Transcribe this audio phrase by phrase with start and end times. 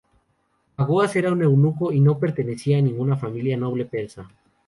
[0.77, 4.27] Bagoas era un eunuco y no pertenecía a ninguna familia noble persa.